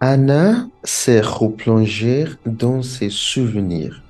[0.00, 4.02] Anna s'est replongée dans ses souvenirs.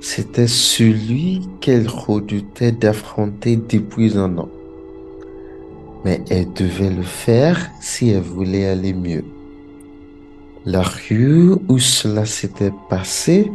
[0.00, 4.48] C'était celui qu'elle redoutait d'affronter depuis un an.
[6.02, 9.24] Mais elle devait le faire si elle voulait aller mieux.
[10.64, 13.52] La rue où cela s'était passé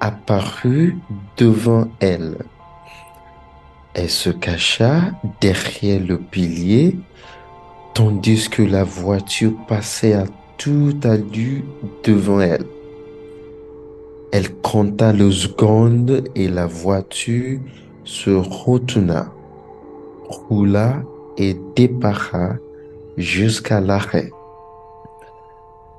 [0.00, 0.96] apparut
[1.36, 2.36] devant elle.
[3.94, 6.96] Elle se cacha derrière le pilier
[7.94, 10.24] tandis que la voiture passait à
[10.56, 11.62] toute allure
[12.04, 12.64] devant elle.
[14.32, 17.60] Elle compta le seconde et la voiture
[18.04, 19.30] se retourna,
[20.28, 21.02] roula
[21.36, 22.54] et dépara
[23.18, 24.30] jusqu'à l'arrêt.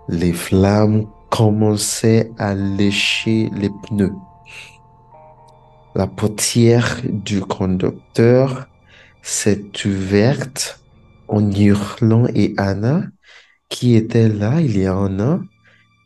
[0.10, 4.16] Les flammes commençaient à lécher les pneus.
[5.96, 8.68] La portière du conducteur
[9.22, 10.83] s'est ouverte
[11.28, 13.04] en hurlant et Anna,
[13.70, 15.42] qui était là il y a un an,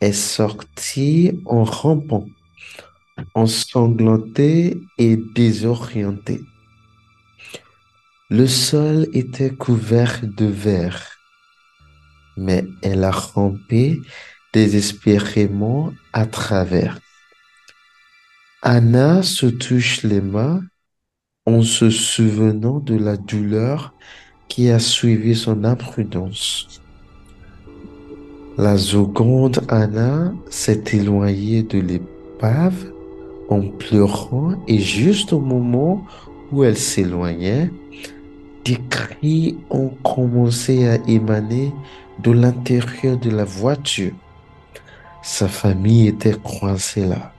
[0.01, 2.25] est sortie en rampant,
[3.33, 6.41] ensanglantée et désorientée.
[8.29, 11.17] Le sol était couvert de verre,
[12.35, 14.01] mais elle a rampé
[14.53, 16.99] désespérément à travers.
[18.61, 20.61] Anna se touche les mains
[21.45, 23.93] en se souvenant de la douleur
[24.47, 26.81] qui a suivi son imprudence.
[28.57, 32.91] La seconde Anna s'est éloignée de l'épave
[33.49, 36.03] en pleurant et juste au moment
[36.51, 37.71] où elle s'éloignait,
[38.65, 41.71] des cris ont commencé à émaner
[42.23, 44.13] de l'intérieur de la voiture.
[45.21, 47.33] Sa famille était coincée là.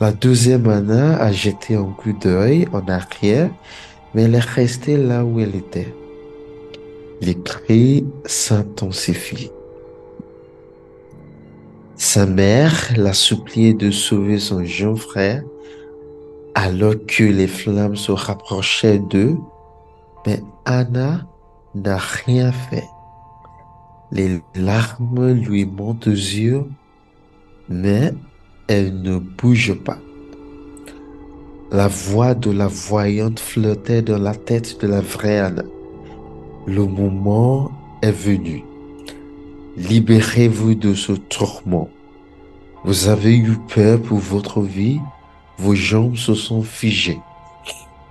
[0.00, 3.50] La deuxième Anna a jeté un coup d'œil en arrière,
[4.16, 5.94] mais elle est restée là où elle était.
[7.20, 9.50] Les cris s'intensifient.
[11.96, 15.44] Sa mère l'a supplié de sauver son jeune frère
[16.54, 19.36] alors que les flammes se rapprochaient d'eux,
[20.26, 21.26] mais Anna
[21.74, 22.88] n'a rien fait.
[24.12, 26.64] Les larmes lui montent aux yeux,
[27.68, 28.14] mais
[28.66, 29.98] elle ne bouge pas.
[31.76, 35.62] La voix de la voyante flottait dans la tête de la vraie Anna.
[36.66, 37.70] Le moment
[38.00, 38.64] est venu.
[39.76, 41.90] Libérez-vous de ce tourment.
[42.82, 45.00] Vous avez eu peur pour votre vie,
[45.58, 47.20] vos jambes se sont figées.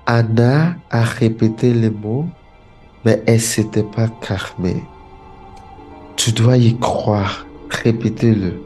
[0.05, 2.27] Anna a répété les mots,
[3.03, 4.83] mais elle s'était pas calmée.
[6.17, 8.61] Tu dois y croire, répétez-le.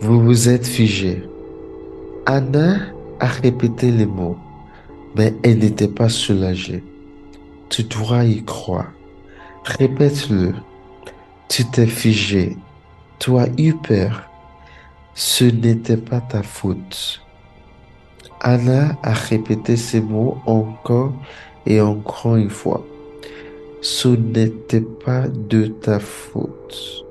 [0.00, 1.22] Vous vous êtes figé.
[2.24, 4.36] Anna a répété les mots,
[5.16, 6.82] mais elle n'était pas soulagée.
[7.68, 8.92] Tu dois y croire.
[9.64, 10.54] Répète-le.
[11.48, 12.56] Tu t'es figé.
[13.18, 14.28] Tu as eu peur.
[15.14, 17.22] Ce n'était pas ta faute.
[18.40, 21.12] Anna a répété ces mots encore
[21.64, 22.84] et encore une fois.
[23.80, 27.04] Ce n'était pas de ta faute.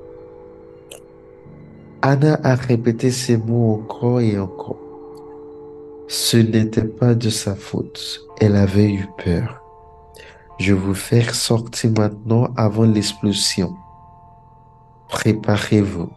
[2.00, 4.85] Anna a répété ces mots encore et encore.
[6.08, 8.20] Ce n'était pas de sa faute.
[8.40, 9.60] Elle avait eu peur.
[10.60, 13.74] Je vous fais sortir maintenant avant l'explosion.
[15.08, 16.10] Préparez-vous.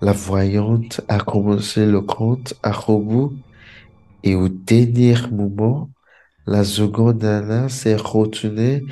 [0.00, 3.32] La voyante a commencé le compte à rebours
[4.22, 5.90] et au dernier moment,
[6.46, 8.82] la seconde Anna s'est retournée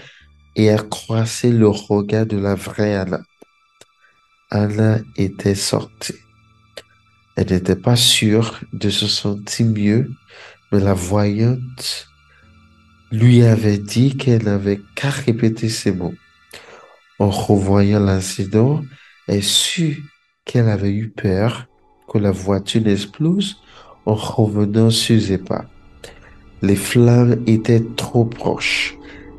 [0.56, 3.20] et a croisé le regard de la vraie Anna.
[4.50, 6.14] Anna était sortie.
[7.37, 10.11] Elle n'était pas sûre de se sentir mieux,
[10.73, 12.09] mais la voyante
[13.11, 16.15] lui avait dit qu'elle n'avait qu'à répéter ces mots.
[17.19, 18.83] En revoyant l'incident,
[19.27, 20.03] elle sut
[20.45, 21.67] qu'elle avait eu peur
[22.09, 23.59] que la voiture n'explose
[24.07, 25.65] en revenant sur ses pas.
[26.62, 28.97] Les flammes étaient trop proches.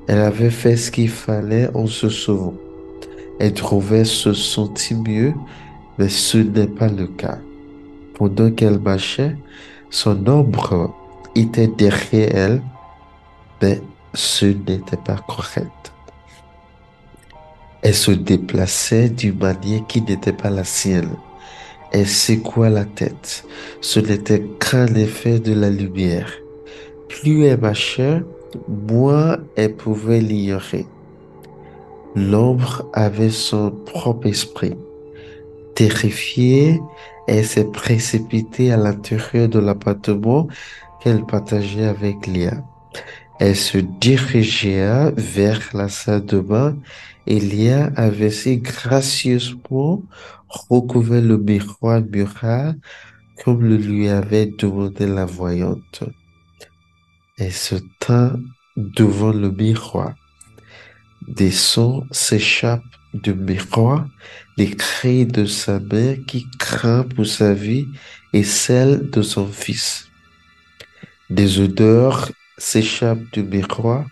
[0.08, 2.56] Elle avait fait ce qu'il fallait en se sauvant.
[3.40, 5.34] Elle trouvait se sentir mieux,
[5.98, 7.40] mais ce n'est pas le cas.
[8.22, 9.36] Pendant qu'elle marchait,
[9.90, 10.94] son ombre
[11.34, 12.62] était derrière elle,
[13.60, 13.82] mais
[14.14, 15.92] ce n'était pas correct.
[17.82, 21.16] Elle se déplaçait d'une manière qui n'était pas la sienne.
[21.92, 23.44] Elle secoua la tête.
[23.82, 26.32] Ce n'était qu'un effet de la lumière.
[27.10, 28.22] Plus elle marchait,
[28.68, 30.86] moins elle pouvait l'ignorer.
[32.16, 34.76] L'ombre avait son propre esprit.
[35.82, 36.80] Terrifiée,
[37.28, 40.48] elle s'est précipitée à l'intérieur de l'appartement
[41.02, 42.64] qu'elle partageait avec Léa.
[43.40, 46.78] Elle se dirigea vers la salle de bain
[47.26, 50.04] et Léa avait si gracieusement
[50.50, 52.78] recouvert le miroir mural
[53.44, 56.04] comme le lui avait demandé la voyante.
[57.40, 58.36] Elle se tint
[58.78, 60.14] devant le miroir.
[61.28, 64.08] Des sons s'échappent du miroir,
[64.58, 67.88] les cris de sa mère qui craint pour sa vie
[68.34, 70.08] et celle de son fils.
[71.30, 74.06] Des odeurs s'échappent du miroir,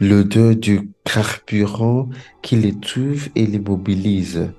[0.00, 2.08] l'odeur du carburant
[2.42, 4.50] qui l'étouffe et l'immobilise.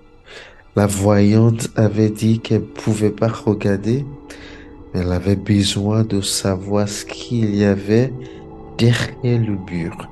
[0.76, 4.06] La voyante avait dit qu'elle ne pouvait pas regarder,
[4.94, 8.12] mais elle avait besoin de savoir ce qu'il y avait
[8.78, 10.10] derrière le mur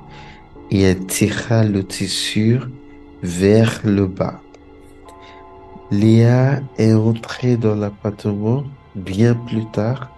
[0.73, 2.59] et elle tira le tissu
[3.23, 4.39] vers le bas.
[5.91, 8.63] Léa est entrée dans l'appartement
[8.95, 10.09] bien plus tard.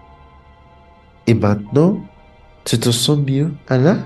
[1.27, 1.99] Et maintenant,
[2.65, 3.97] tu te sens mieux, Anna?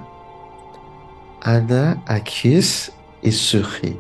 [1.41, 2.91] Anna acquiesce
[3.23, 3.97] et sourit.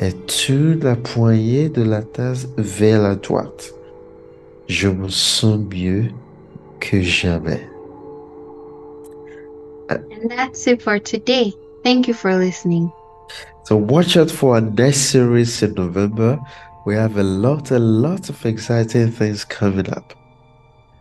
[0.00, 3.72] Elle tourne la poignée de la tasse vers la droite?
[4.66, 6.10] Je me sens mieux
[6.80, 7.68] que jamais.
[9.90, 11.54] And that's it for today.
[11.84, 12.90] Thank you for listening.
[13.64, 16.38] So watch out for our next series in November.
[16.84, 20.14] We have a lot, a lot of exciting things coming up.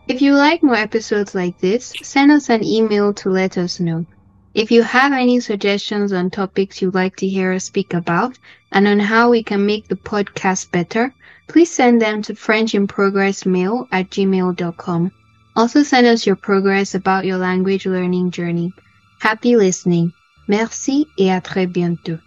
[0.08, 4.06] If you like more episodes like this, send us an email to let us know.
[4.54, 8.38] If you have any suggestions on topics you'd like to hear us speak about
[8.72, 11.14] and on how we can make the podcast better,
[11.48, 15.12] please send them to frenchinprogressmail at gmail.com.
[15.56, 18.74] Also send us your progress about your language learning journey.
[19.20, 20.14] Happy listening.
[20.52, 22.18] Merci et à très bientôt.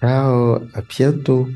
[0.00, 1.48] Ciao, à bientôt.